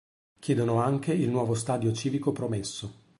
[0.39, 3.03] Chiedono anche il nuovo stadio civico promesso.